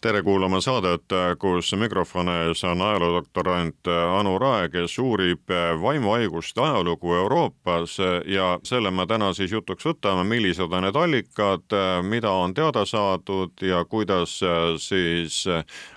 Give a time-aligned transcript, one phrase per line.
[0.00, 7.98] tere kuulama saadet, kus mikrofoni ees on ajaloodoktorant Anu Rae, kes uurib vaimuhaiguste ajalugu Euroopas.
[8.24, 11.76] Ja selle me täna siis jutuks võtame, millised on need allikad,
[12.08, 14.38] mida on teada saadud ja kuidas
[14.80, 15.42] siis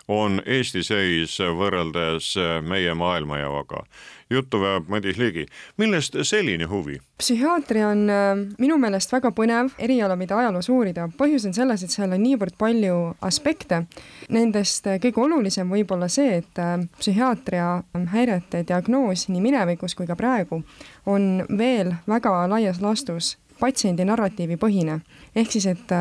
[0.08, 2.34] on Eesti seis võrreldes
[2.68, 3.86] meie maailmajavaga
[4.34, 5.46] juttu veab Madis Ligi.
[5.78, 7.00] millest selline huvi?
[7.18, 11.08] psühhiaatria on äh, minu meelest väga põnev eriala, mida ajaloos uurida.
[11.18, 13.84] põhjus on selles, et seal on niivõrd palju aspekte.
[14.30, 17.70] Nendest äh, kõige olulisem võib olla see, et äh, psühhiaatria
[18.14, 20.64] häirete diagnoos nii minevikus kui ka praegu
[21.06, 25.00] on veel väga laias laastus patsiendi narratiivi põhine.
[25.36, 25.92] ehk siis, et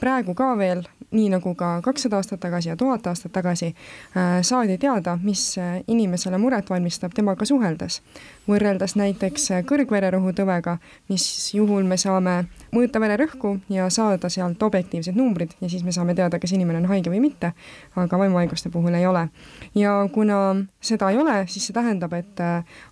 [0.00, 4.78] praegu ka veel nii nagu ka kakssada aastat tagasi ja tuhat aastat tagasi äh, saadi
[4.78, 8.02] teada, mis äh, inimesele muret valmistab temaga suheldes.
[8.50, 10.76] võrreldes näiteks äh, kõrgvererõhutõvega,
[11.08, 12.44] mis juhul me saame
[12.74, 16.88] mõõta vererõhku ja saada sealt objektiivsed numbrid ja siis me saame teada, kas inimene on
[16.90, 17.52] haige või mitte,
[17.96, 19.28] aga vaimuhaiguste puhul ei ole.
[19.74, 22.42] ja kuna seda ei ole, siis see tähendab, et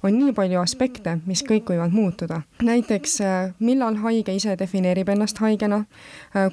[0.03, 2.42] on nii palju aspekte, mis kõik võivad muutuda.
[2.62, 3.19] näiteks
[3.58, 5.84] millal haige ise defineerib ennast haigena,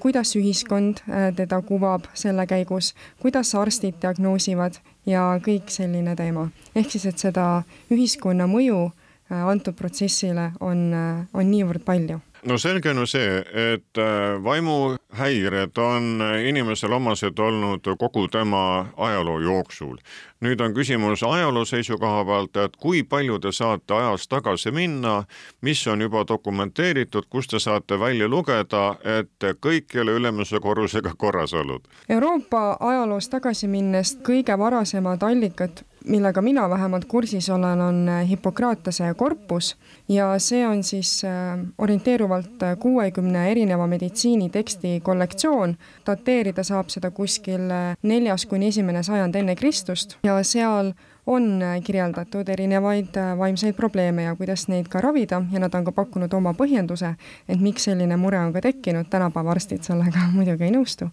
[0.01, 1.01] kuidas ühiskond
[1.35, 6.49] teda ta kuvab selle käigus, kuidas arstid diagnoosivad ja kõik selline teema.
[6.75, 12.57] ehk siis, et seda ühiskonna mõju äh, antud protsessile on, äh, on niivõrd palju no
[12.57, 13.39] selge on ju see,
[13.73, 19.97] et äh, vaimuhäired on inimesel omased olnud kogu tema ajaloo jooksul.
[20.45, 25.23] nüüd on küsimus ajaloo seisukoha pealt, et kui palju te saate ajas tagasi minna,
[25.61, 31.15] mis on juba dokumenteeritud, kust te saate välja lugeda, et kõik ei ole ülemise korrusega
[31.17, 31.87] korras olnud?
[32.09, 39.13] Euroopa ajaloos tagasi minnes kõige varasemad allikad millega mina vähemalt kursis olen, on äh, Hippokratese
[39.17, 39.75] korpus
[40.09, 45.77] ja see on siis äh, orienteeruvalt äh, kuuekümne erineva meditsiiniteksti kollektsioon.
[46.05, 47.69] dateerida saab seda kuskil
[48.01, 50.93] neljas kuni esimene sajand enne Kristust ja seal
[51.25, 56.33] on kirjeldatud erinevaid vaimseid probleeme ja kuidas neid ka ravida ja nad on ka pakkunud
[56.33, 57.15] oma põhjenduse,
[57.49, 61.09] et miks selline mure on ka tekkinud, tänapäeva arstid sellega muidugi ei nõustu.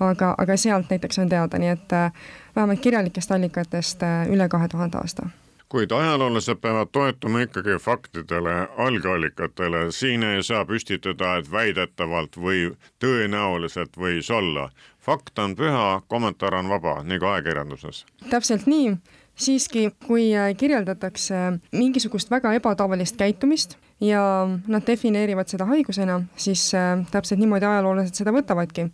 [0.00, 1.98] aga, aga sealt näiteks on teada, nii et
[2.56, 5.28] vähemalt kirjalikest allikatest äh, üle kahe tuhande aasta
[5.68, 12.70] kuid ajaloolased peavad toetuma ikkagi faktidele, algallikatele, siin ei saa püstitada, et väidetavalt või
[13.02, 14.70] tõenäoliselt võis olla.
[15.00, 18.06] fakt on püha, kommentaar on vaba, nagu ajakirjanduses.
[18.30, 18.96] täpselt nii,
[19.36, 21.34] siiski, kui äh, kirjeldatakse
[21.72, 24.22] mingisugust väga ebatavalist käitumist ja
[24.66, 28.88] nad defineerivad seda haigusena, siis äh, täpselt niimoodi ajaloolased seda võtavadki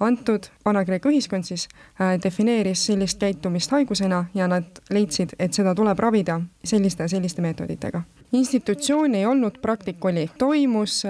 [0.00, 1.66] antud Vana-Kreeka ühiskond siis
[2.00, 7.42] äh, defineeris sellist käitumist haigusena ja nad leidsid, et seda tuleb ravida selliste ja selliste
[7.42, 8.02] meetoditega.
[8.32, 11.02] institutsioon ei olnud, praktik oli, toimus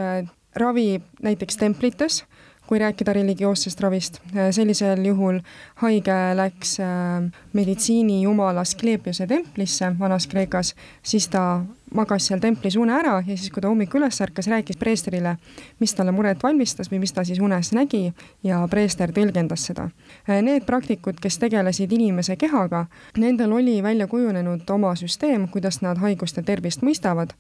[0.55, 2.25] ravi näiteks templites
[2.69, 4.21] kui rääkida religioossest ravist.
[4.37, 5.41] Äh, sellisel juhul
[5.81, 11.65] haige läks äh, meditsiinijumala Sklepiuse templisse Vanas-Kreekas, siis ta
[11.95, 15.39] magas seal templis une ära ja siis, kui ta hommikul üles ärkas, rääkis preestrile,
[15.81, 18.11] mis talle muret valmistas või mis ta siis unes nägi
[18.45, 19.89] ja preester tõlgendas seda.
[20.29, 22.85] Äh, need praktikud, kes tegelesid inimese kehaga,
[23.17, 27.33] nendel oli välja kujunenud oma süsteem, kuidas nad haigust ja tervist mõistavad.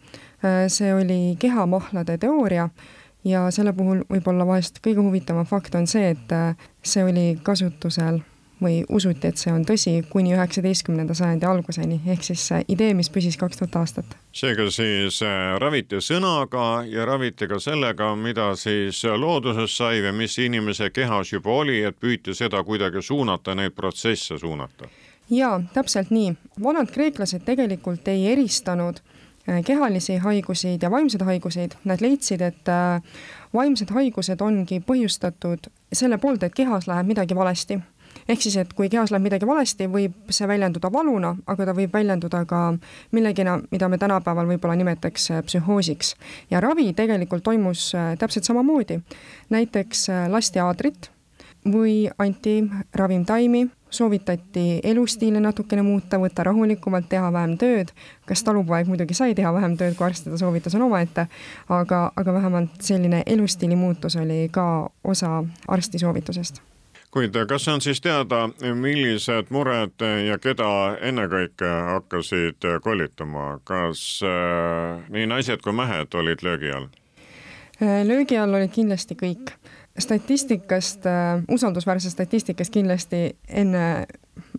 [0.68, 2.68] see oli kehamahlade teooria
[3.24, 8.20] ja selle puhul võib-olla vahest kõige huvitavam fakt on see, et äh, see oli kasutusel
[8.62, 13.36] või usuti, et see on tõsi, kuni üheksateistkümnenda sajandi alguseni, ehk siis idee, mis püsis
[13.38, 14.16] kaks tuhat aastat.
[14.32, 20.38] seega siis äh, raviti sõnaga ja raviti ka sellega, mida siis looduses sai või mis
[20.38, 24.90] inimese kehas juba oli, et püüti seda kuidagi suunata, neid protsesse suunata?
[25.30, 26.34] jaa, täpselt nii.
[26.62, 29.27] vanad kreeklased tegelikult ei eristanud Äh,
[29.64, 33.02] kehalisi haiguseid ja vaimseid haiguseid, nad leidsid, et äh,
[33.54, 37.78] vaimsed haigused ongi põhjustatud selle poolt, et kehas läheb midagi valesti.
[38.28, 41.92] ehk siis, et kui kehas läheb midagi valesti, võib see väljenduda valuna, aga ta võib
[41.92, 42.62] väljenduda ka
[43.12, 46.14] millegina, mida me tänapäeval võib-olla nimetaks äh, psühhoosiks.
[46.50, 49.00] ja ravi tegelikult toimus täpselt samamoodi.
[49.50, 51.10] näiteks lasti aadrit
[51.64, 52.62] või anti
[52.94, 57.92] ravimtaimi soovitati elustiili natukene muuta, võtta rahulikumalt, teha vähem tööd.
[58.26, 61.26] kas talupoeg muidugi sai teha vähem tööd, kui arst teda soovitas, on omaette,
[61.68, 66.60] aga, aga vähemalt selline elustiili muutus oli ka osa arsti soovitusest
[67.10, 75.26] kuid kas on siis teada, millised mured ja keda ennekõike hakkasid kollitama, kas äh, nii
[75.26, 76.88] naised kui mehed olid löögi all?
[77.82, 79.54] Äh, löögi all olid kindlasti kõik
[79.98, 84.06] statistikast, äh, usaldusväärsest statistikast kindlasti enne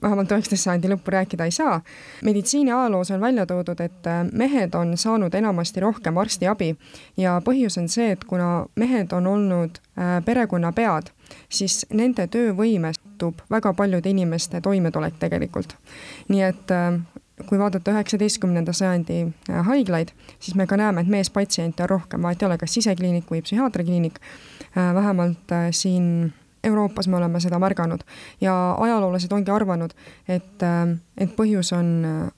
[0.01, 1.81] vähemalt üheksateist sajandi lõppu rääkida ei saa.
[2.23, 6.75] meditsiini ajaloos on välja toodud, et äh, mehed on saanud enamasti rohkem arstiabi
[7.17, 11.11] ja põhjus on see, et kuna mehed on olnud äh, perekonnapead,
[11.49, 15.75] siis nende töövõimestub väga paljude inimeste toimetulek tegelikult.
[16.27, 16.71] nii et
[17.47, 19.21] kui vaadata üheksateistkümnenda sajandi
[19.67, 23.41] haiglaid, siis me ka näeme, et meespatsiente on rohkem, vahet ei ole, kas sisekliinik või
[23.45, 24.19] psühhiaatriakliinik,
[24.75, 26.33] vähemalt siin
[26.63, 28.03] Euroopas me oleme seda märganud.
[28.41, 29.95] Ja ajaloolased ongi arvanud,
[30.27, 30.65] et,
[31.17, 31.89] et põhjus on,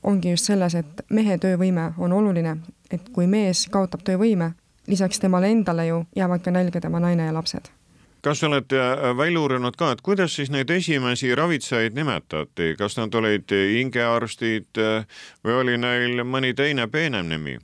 [0.03, 2.57] ongi just selles, et mehe töövõime on oluline,
[2.91, 4.53] et kui mees kaotab töövõime,
[4.87, 7.73] lisaks temale endale ju jäävad ka nälga tema naine ja lapsed
[8.21, 13.15] kas oled äh, välja uurinud ka, et kuidas siis neid esimesi ravitsejaid nimetati, kas nad
[13.15, 15.05] olid hingearstid äh,
[15.45, 17.59] või oli neil mõni teine peenem nimi?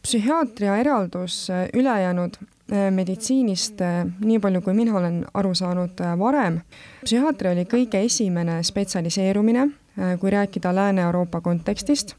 [0.00, 2.38] psühhiaatria eraldus äh, ülejäänud
[2.72, 6.60] Äh, meditsiinist, äh, nii palju kui mina olen aru saanud äh, varem,
[7.02, 9.64] psühhiaatria oli kõige esimene spetsialiseerumine,
[10.22, 12.14] kui rääkida Lääne-Euroopa kontekstist.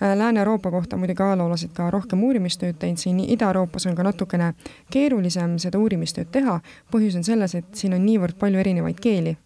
[0.00, 4.54] Lääne-Euroopa kohta muidugi ajaloolased ka rohkem uurimistööd teinud, siin Ida-Euroopas on ka natukene
[4.90, 6.60] keerulisem seda uurimistööd teha.
[6.92, 9.36] põhjus on selles, et siin on niivõrd palju erinevaid keeli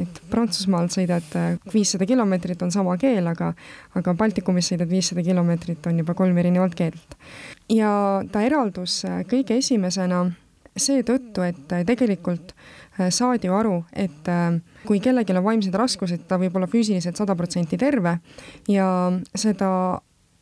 [0.00, 1.26] et Prantsusmaalt sõidad
[1.72, 3.52] viissada kilomeetrit, on sama keel, aga,
[3.98, 7.16] aga Baltikumis sõidad viissada kilomeetrit, on juba kolm erinevat keelt.
[7.68, 7.90] ja
[8.32, 10.24] ta eraldus äh, kõige esimesena
[10.80, 14.30] seetõttu, et äh, tegelikult äh, saadi ju aru, et
[14.86, 18.18] kui kellelgi on vaimsed raskused, ta võib olla füüsiliselt sada protsenti terve
[18.68, 18.86] ja
[19.34, 19.70] seda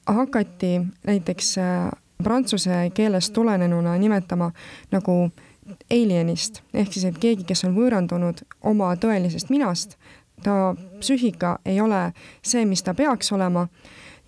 [0.09, 1.55] hakati näiteks
[2.25, 4.51] prantsuse keelest tulenenuna nimetama
[4.95, 5.45] nagu äh,
[5.91, 6.63] alienist.
[6.75, 9.97] Ehk siis, et keegi, kes on võõrandunud oma tõelisest minast,
[10.45, 12.09] ta psüühika ei ole
[12.43, 13.67] see, mis ta peaks olema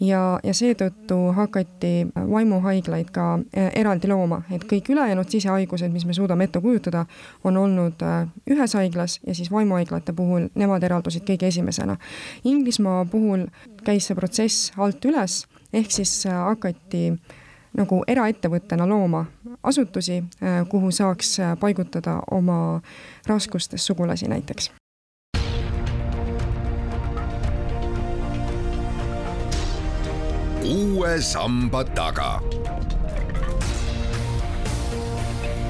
[0.00, 6.16] ja, ja seetõttu hakati vaimuhaiglaid ka eh, eraldi looma, et kõik ülejäänud sisehaigused, mis me
[6.16, 7.04] suudame ette kujutada,
[7.44, 11.96] on olnud eh, ühes haiglas ja siis vaimuhaiglate puhul nemad eraldusid kõige esimesena.
[12.44, 13.46] Inglismaa puhul
[13.84, 17.38] käis see protsess alt üles, ehk siis eh, hakati äh,
[17.76, 19.24] nagu eraettevõttena looma
[19.62, 22.80] asutusi, äh, kuhu saaks äh, paigutada oma
[23.26, 24.70] raskustes sugulasi näiteks.
[30.90, 32.40] Uue samba taga.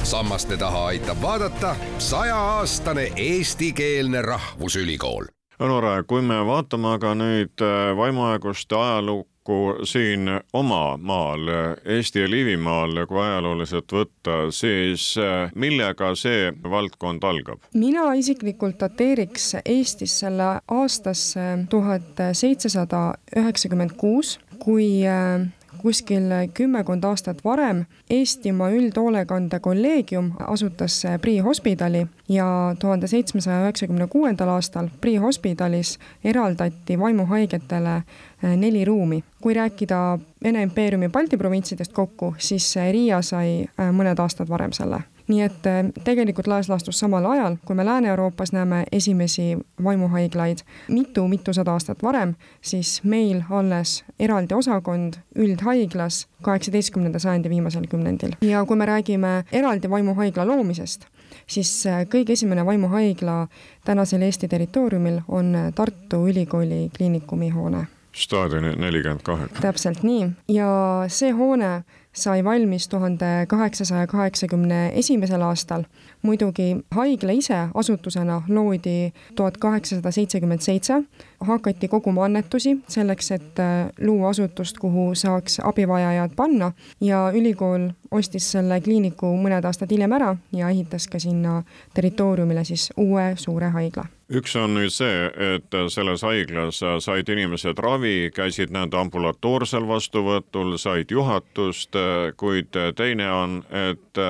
[0.02, 5.24] sammaste taha aitab vaadata sajaaastane eestikeelne rahvusülikool
[5.58, 11.48] Anora, kui me vaatame aga nüüd äh, vaimuaeguste ajalugu paraku siin oma maal,
[11.84, 17.60] Eesti ja Liivimaal, kui ajalooliselt võtta, siis äh, millega see valdkond algab?
[17.74, 25.48] mina isiklikult dateeriks Eestis selle aastasse tuhat seitsesada üheksakümmend kuus, kui äh,
[25.82, 26.22] kuskil
[26.54, 34.88] kümmekond aastat varem Eestimaa üldhoolekande kolleegium asutas Prii hospidali ja tuhande seitsmesaja üheksakümne kuuendal aastal
[35.00, 39.24] Prii hospidalis eraldati vaimuhaigetele eh, neli ruumi.
[39.40, 45.42] kui rääkida Vene impeeriumi Balti provintsidest kokku, siis Riia sai mõned aastad varem selle nii
[45.46, 52.02] et äh, tegelikult lääs laastus samal ajal, kui me Lääne-Euroopas näeme esimesi vaimuhaiglaid mitu-mitusada aastat
[52.02, 58.36] varem, siis meil alles eraldi osakond üldhaiglas kaheksateistkümnenda sajandi viimasel kümnendil.
[58.40, 61.06] ja kui me räägime eraldi vaimuhaigla loomisest,
[61.46, 63.46] siis äh, kõige esimene vaimuhaigla
[63.84, 69.60] tänasel Eesti territooriumil on Tartu Ülikooli Kliinikumi hoone staadioni nelikümmend kaheksa.
[69.60, 70.68] täpselt nii ja
[71.08, 75.84] see hoone sai valmis tuhande kaheksasaja kaheksakümne esimesel aastal.
[76.22, 81.02] muidugi haigla ise asutusena loodi tuhat kaheksasada seitsekümmend seitse,
[81.40, 88.50] hakati koguma annetusi selleks, et äh, luua asutust, kuhu saaks abivajajad panna ja ülikool ostis
[88.52, 91.62] selle kliiniku mõned aastad hiljem ära ja ehitas ka sinna
[91.94, 98.30] territooriumile siis uue suure haigla üks on nüüd see, et selles haiglas said inimesed ravi,
[98.34, 101.98] käisid nende ambulatoorsel vastuvõtul, said juhatust,
[102.38, 104.22] kuid teine on, et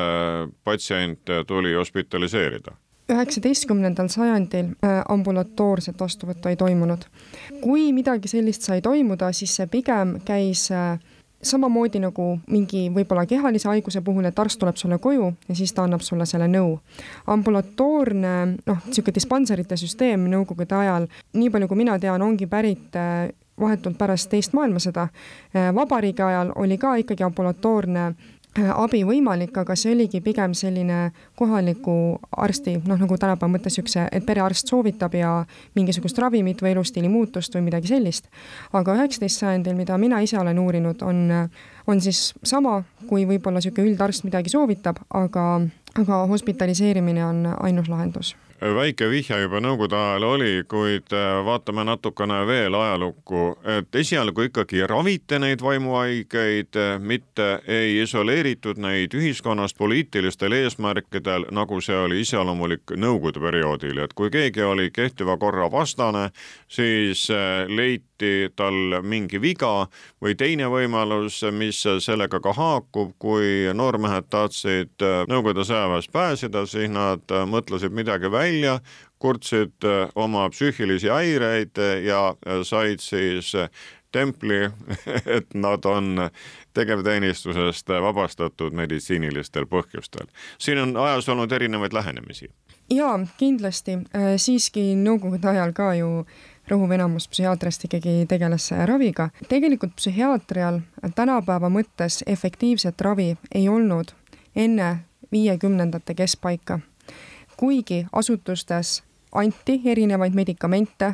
[0.64, 2.76] patsient tuli hospitaliseerida
[3.10, 7.04] üheksateistkümnendal sajandil äh, ambulatoorset vastuvõttu ei toimunud.
[7.60, 10.98] kui midagi sellist sai toimuda, siis see pigem käis äh,
[11.42, 15.84] samamoodi nagu mingi võib-olla kehalise haiguse puhul, et arst tuleb sulle koju ja siis ta
[15.86, 16.78] annab sulle selle nõu.
[17.26, 18.34] ambulatoorne,
[18.66, 23.30] noh, niisugune dispanserite süsteem nõukogude ajal, nii palju kui mina tean, ongi pärit äh,
[23.60, 25.08] vahetult pärast teist maailmasõda.
[25.56, 28.12] Äh, vabariigi ajal oli ka ikkagi ambulatoorne
[28.58, 34.26] abi võimalik, aga see oligi pigem selline kohaliku arsti, noh nagu tänapäeva mõttes niisuguse, et
[34.26, 35.32] perearst soovitab ja
[35.78, 38.26] mingisugust ravimit või elustiili muutust või midagi sellist.
[38.72, 41.48] aga üheksateist sajandil, mida mina ise olen uurinud, on,
[41.86, 45.46] on siis sama, kui võib-olla niisugune üldarst midagi soovitab, aga,
[45.94, 52.42] aga hospitaliseerimine on ainus lahendus väike vihje juba nõukogude ajal oli, kuid äh, vaatame natukene
[52.46, 53.44] veel ajalukku,
[53.78, 61.96] et esialgu ikkagi raviti neid vaimuhaigeid, mitte ei isoleeritud neid ühiskonnast poliitilistel eesmärkidel, nagu see
[61.96, 66.28] oli iseloomulik nõukogude perioodil, et kui keegi oli kehtiva korra vastane,
[66.68, 67.64] siis äh,
[68.20, 69.88] leiti tal mingi viga
[70.20, 76.90] või teine võimalus, mis sellega ka haakub, kui noormehed tahtsid äh, Nõukogude sõjaväest pääseda, siis
[76.90, 78.80] nad mõtlesid midagi välja,
[79.20, 83.52] kurtsid äh, oma psüühilisi häireid äh, ja äh, said siis
[84.12, 84.70] templi,
[85.36, 86.30] et nad on
[86.74, 90.26] tegevteenistusest vabastatud meditsiinilistel põhjustel.
[90.58, 92.50] siin on ajas olnud erinevaid lähenemisi.
[92.90, 93.98] jaa, kindlasti,
[94.36, 96.24] siiski nõukogude ajal ka ju
[96.70, 99.30] rõhuv enamus psühhiaatriast ikkagi tegeles raviga.
[99.48, 100.80] tegelikult psühhiaatrial
[101.14, 104.14] tänapäeva mõttes efektiivset ravi ei olnud
[104.56, 104.96] enne
[105.32, 106.80] viiekümnendate keskpaika
[107.60, 111.12] kuigi asutustes anti erinevaid medikamente,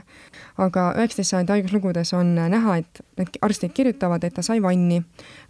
[0.63, 5.03] aga üheksateist sajandi haiguslugudes on näha, et need arstid kirjutavad, et ta sai vanni,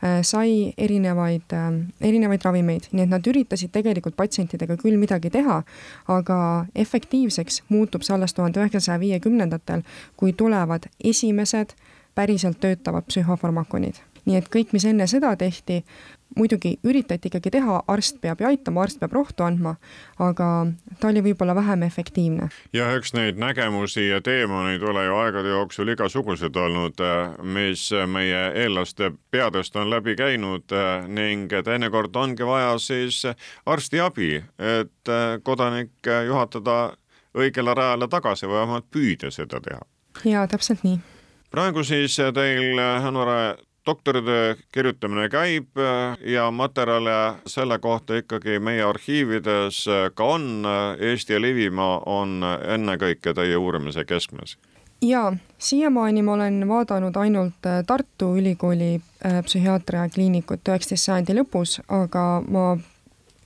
[0.03, 1.69] äh, sai erinevaid, äh,
[2.09, 5.63] erinevaid ravimeid, nii et nad üritasid tegelikult patsientidega küll midagi teha,
[6.09, 6.41] aga
[6.75, 11.77] efektiivseks muutub see alles tuhande üheksasaja viiekümnendatel, kui tulevad esimesed
[12.15, 15.83] päriselt töötavad psühhofarmakonid nii et kõik, mis enne seda tehti,
[16.37, 19.76] muidugi üritati ikkagi teha, arst peab ju aitama, arst peab rohtu andma,
[20.23, 20.49] aga
[21.00, 22.49] ta oli võib-olla vähem efektiivne.
[22.75, 27.02] jah, eks neid nägemusi ja teemaneid ole ju aegade jooksul igasuguseid olnud,
[27.42, 30.75] mis meie eestlaste peadest on läbi käinud
[31.09, 33.23] ning teinekord ongi vaja siis
[33.66, 36.97] arstiabi, et kodanik juhatada
[37.37, 39.85] õigele rajale tagasi või vähemalt püüda seda teha.
[40.25, 40.99] jaa, täpselt nii
[41.56, 43.25] praegu siis teil, Hanno
[43.87, 50.64] doktoritöö kirjutamine käib äh, ja materjale selle kohta ikkagi meie arhiivides äh, ka on.
[50.99, 54.57] Eesti ja Liivimaa on ennekõike teie uurimise keskmes
[55.02, 59.00] jaa, siiamaani ma olen vaadanud ainult äh, Tartu Ülikooli
[59.45, 62.76] psühhiaatria kliinikut üheksateist sajandi lõpus, aga ma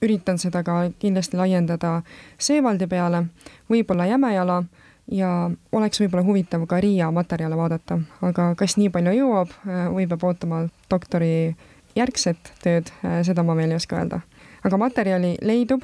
[0.03, 2.01] üritan seda ka kindlasti laiendada
[2.39, 3.25] Seevaldi peale,
[3.71, 4.63] võib-olla Jämejala
[5.11, 9.55] ja oleks võib-olla huvitav ka Riia materjale vaadata, aga kas nii palju jõuab
[9.95, 11.57] või peab ootama doktori
[11.97, 12.93] järgset tööd,
[13.27, 14.21] seda ma veel ei oska öelda.
[14.65, 15.83] aga materjali leidub,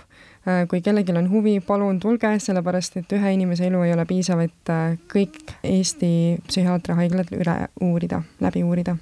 [0.69, 4.73] kui kellelgi on huvi, palun tulge, sellepärast et ühe inimese elu ei ole piisav, et
[5.13, 8.97] kõik Eesti psühhiaatriahaiglad üle uurida, läbi uurida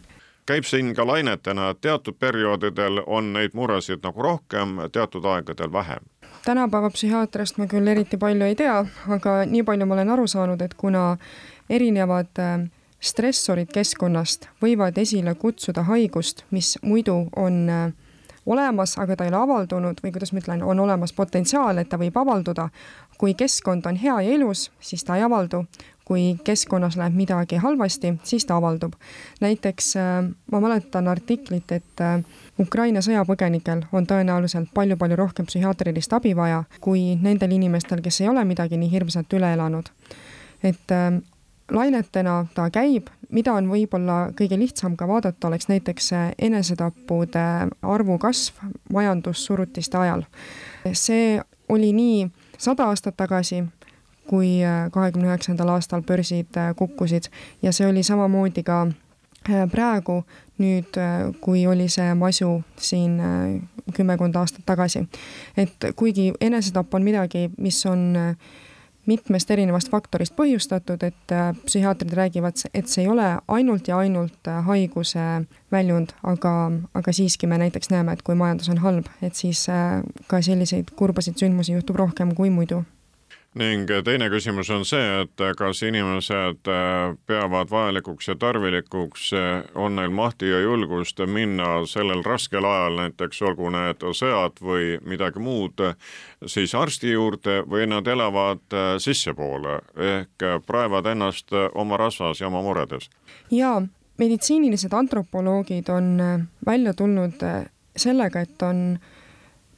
[0.46, 6.04] käib siin ka lainetena, et teatud perioodidel on neid muresid nagu rohkem, teatud aegadel vähem
[6.44, 8.78] tänapäeva psühhiaatriast ma küll eriti palju ei tea,
[9.16, 11.16] aga nii palju ma olen aru saanud, et kuna
[11.70, 12.66] erinevad äh,
[13.00, 17.86] stressorid keskkonnast võivad esile kutsuda haigust, mis muidu on äh,
[18.46, 22.00] olemas, aga ta ei ole avaldunud või kuidas ma ütlen, on olemas potentsiaal, et ta
[22.00, 22.68] võib avalduda.
[23.18, 25.64] kui keskkond on hea ja ilus, siis ta ei avaldu
[26.04, 28.92] kui keskkonnas läheb midagi halvasti, siis ta avaldub.
[29.40, 32.24] näiteks äh, ma mäletan artiklit, et äh,
[32.60, 38.44] Ukraina sõjapõgenikel on tõenäoliselt palju-palju rohkem psühhiaatrilist abi vaja kui nendel inimestel, kes ei ole
[38.44, 39.88] midagi nii hirmsat üle elanud.
[40.62, 41.20] et äh,
[41.70, 47.44] lainetena ta käib, mida on võib-olla kõige lihtsam ka vaadata, oleks näiteks enesetappude
[47.82, 48.60] arvu kasv
[48.92, 50.24] majandussurutiste ajal.
[50.92, 53.64] see oli nii sada aastat tagasi,
[54.28, 57.28] kui äh, kahekümne üheksandal aastal börsid äh, kukkusid
[57.62, 60.22] ja see oli samamoodi ka äh, praegu,
[60.58, 60.96] nüüd
[61.42, 63.16] kui oli see masu siin
[63.94, 65.08] kümmekond aastat tagasi.
[65.56, 68.14] et kuigi enesetapp on midagi, mis on
[69.06, 71.34] mitmest erinevast faktorist põhjustatud, et
[71.66, 75.26] psühhiaatrid räägivad, et see ei ole ainult ja ainult haiguse
[75.74, 76.54] väljund, aga,
[76.94, 79.66] aga siiski me näiteks näeme, et kui majandus on halb, et siis
[80.30, 82.84] ka selliseid kurbasid sündmusi juhtub rohkem kui muidu
[83.58, 89.96] ning teine küsimus on see, et kas inimesed äh, peavad vajalikuks ja tarvilikuks, äh, on
[89.96, 95.82] neil mahti ja julgust minna sellel raskel ajal, näiteks olgu need sõjad või midagi muud,
[96.46, 102.62] siis arsti juurde või nad elavad äh, sissepoole ehk praevad ennast oma rasvas ja oma
[102.62, 103.10] muredes?
[103.54, 103.82] jaa,
[104.18, 106.16] meditsiinilised antropoloogid on
[106.66, 107.42] välja tulnud
[107.96, 108.96] sellega, et on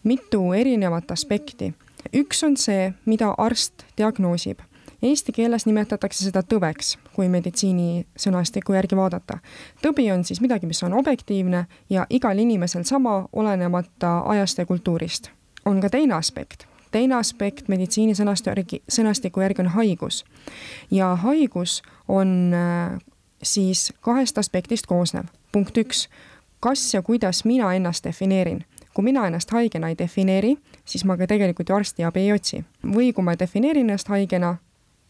[0.06, 1.74] mitu erinevat aspekti
[2.16, 4.60] üks on see, mida arst diagnoosib.
[5.02, 9.38] Eesti keeles nimetatakse seda tõveks, kui meditsiinisõnastiku järgi vaadata.
[9.82, 15.30] tõbi on siis midagi, mis on objektiivne ja igal inimesel sama, olenemata ajast ja kultuurist.
[15.64, 20.24] on ka teine aspekt teine aspekt meditsiinisõnastu järgi, sõnastiku järgi on haigus.
[20.90, 22.98] ja haigus on äh,
[23.42, 25.26] siis kahest aspektist koosnev.
[25.52, 26.08] punkt üks,
[26.60, 28.64] kas ja kuidas mina ennast defineerin
[28.96, 30.54] kui mina ennast haigena ei defineeri,
[30.88, 32.64] siis ma ka tegelikult ju arstiabi ei otsi.
[32.96, 34.56] või kui ma defineerin ennast haigena,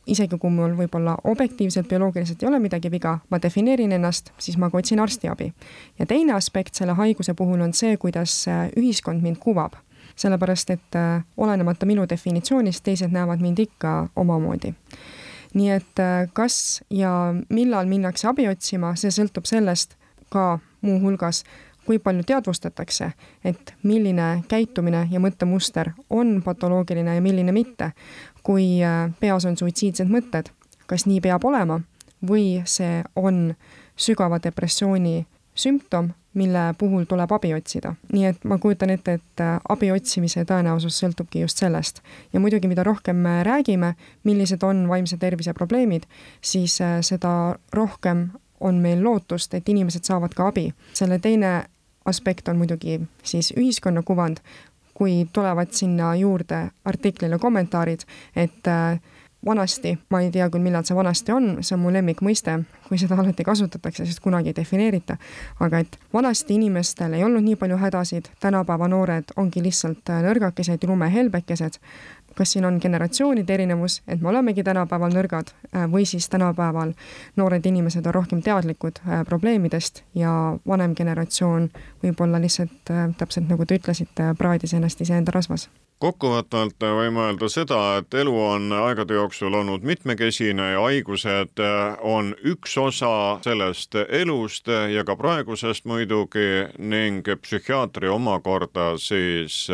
[0.06, 4.70] isegi kui mul võib-olla objektiivselt, bioloogiliselt ei ole midagi viga, ma defineerin ennast, siis ma
[4.70, 5.52] ka otsin arstiabi.
[5.98, 9.72] ja teine aspekt selle haiguse puhul on see, kuidas äh, ühiskond mind kuvab.
[10.16, 14.74] sellepärast, et äh, olenemata minu definitsioonist, teised näevad mind ikka omamoodi
[15.54, 19.94] nii et äh, kas ja millal minnakse abi otsima, see sõltub sellest
[20.32, 21.44] ka muuhulgas,
[21.86, 23.10] kui palju teadvustatakse,
[23.44, 27.92] et milline käitumine ja mõttemuster on patoloogiline ja milline mitte
[28.46, 30.52] kui äh, peas on suitsiidsed mõtted,
[30.86, 31.80] kas nii peab olema
[32.26, 33.56] või see on
[33.98, 35.24] sügava depressiooni
[35.56, 37.94] sümptom, mille puhul tuleb abi otsida.
[38.12, 42.02] nii et ma kujutan ette, et äh, abi otsimise tõenäosus sõltubki just sellest.
[42.32, 46.06] ja muidugi, mida rohkem me räägime, millised on vaimse tervise probleemid,
[46.40, 48.28] siis äh, seda rohkem
[48.60, 50.70] on meil lootust, et inimesed saavad ka abi.
[50.94, 51.64] selle teine
[52.06, 54.40] aspekt on muidugi siis ühiskonna kuvand,
[54.94, 59.00] kui tulevad sinna juurde artiklile kommentaarid, et äh,
[59.46, 62.56] vanasti, ma ei tea küll, millal see vanasti on, see on mu lemmikmõiste,
[62.88, 65.18] kui seda alati kasutatakse, sest kunagi ei defineerita,
[65.62, 70.88] aga et vanasti inimestel ei olnud nii palju hädasid, tänapäeva noored ongi lihtsalt äh, nõrgakesed,
[70.88, 71.78] lumehelbekesed,
[72.36, 76.92] kas siin on generatsioonide erinevus, et me olemegi tänapäeval nõrgad äh, või siis tänapäeval
[77.36, 80.30] noored inimesed on rohkem teadlikud äh, probleemidest ja
[80.68, 81.70] vanem generatsioon
[82.04, 85.68] võib-olla lihtsalt äh, täpselt nagu te ütlesite, praadis ennast iseenda rasvas.
[85.98, 91.62] Kokkuvõtvalt võime öelda seda, et elu on aegade jooksul olnud mitmekesine ja haigused
[92.04, 93.12] on üks osa
[93.44, 99.64] sellest elust ja ka praegusest muidugi ning psühhiaatria omakorda siis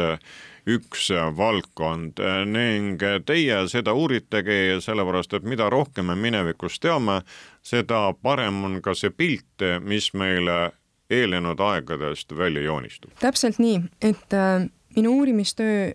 [0.67, 7.21] üks valdkond ning teie seda uuritegi, sellepärast et mida rohkem me minevikust teame,
[7.63, 10.73] seda parem on ka see pilt, mis meile
[11.13, 13.11] eelnenud aegadest välja joonistub.
[13.21, 15.93] täpselt nii, et äh, minu uurimistöö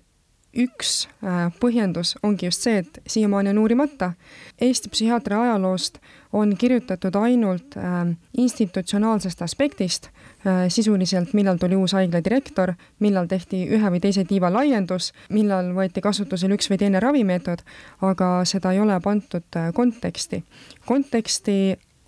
[0.57, 4.13] üks äh, põhjendus ongi just see, et siiamaani on uurimata.
[4.61, 5.99] Eesti psühhiaatria ajaloost
[6.33, 10.09] on kirjutatud ainult äh, institutsionaalsest aspektist,
[10.47, 12.71] Äh, sisuliselt, millal tuli uus haigla direktor,
[13.03, 17.63] millal tehti ühe või teise tiiva laiendus, millal võeti kasutusele üks või teine ravimeetod,
[18.05, 20.43] aga seda ei ole pandud konteksti.
[20.85, 21.57] konteksti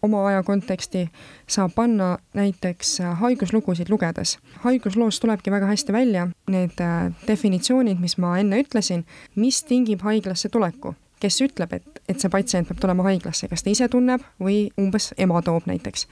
[0.02, 1.08] oma aja konteksti
[1.48, 4.38] saab panna näiteks äh, haiguslugusid lugedes.
[4.64, 6.82] haigusloost tulebki väga hästi välja need
[7.28, 12.68] definitsioonid, mis ma enne ütlesin, mis tingib haiglasse tuleku kes ütleb, et, et see patsient
[12.70, 16.08] peab tulema haiglasse, kas ta ise tunneb või umbes ema toob näiteks.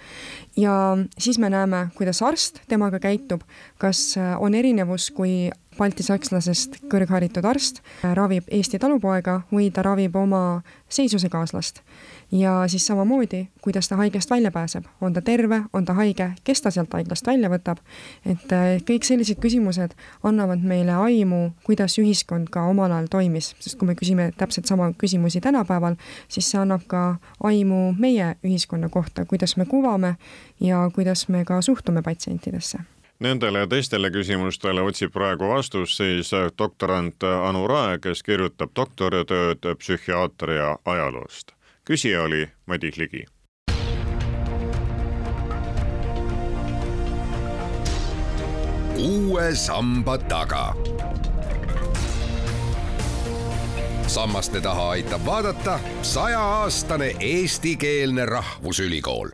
[0.60, 0.74] ja
[1.18, 3.46] siis me näeme, kuidas arst temaga käitub,
[3.80, 7.84] kas äh, on erinevus, kui baltisakslasest kõrgharitud arst
[8.18, 11.84] ravib Eesti talupoega või ta ravib oma seisusekaaslast
[12.32, 16.62] ja siis samamoodi, kuidas ta haiglast välja pääseb, on ta terve, on ta haige, kes
[16.62, 17.80] ta sealt haiglast välja võtab,
[18.26, 23.80] et äh, kõik sellised küsimused annavad meile aimu, kuidas ühiskond ka omal ajal toimis, sest
[23.80, 25.96] kui me küsime täpselt sama küsimusi tänapäeval,
[26.28, 30.16] siis see annab ka aimu meie ühiskonna kohta, kuidas me kuvame
[30.60, 32.80] ja kuidas me ka suhtume patsientidesse.
[33.20, 40.76] Nendele ja teistele küsimustele otsib praegu vastust siis doktorant Anu Rae, kes kirjutab doktoritööd psühhiaatria
[40.86, 41.57] ajaloost
[41.88, 43.26] küsija oli Madis Ligi.
[48.98, 50.76] uue samba taga.
[54.08, 59.30] sammaste taha aitab vaadata sajaaastane eestikeelne rahvusülikool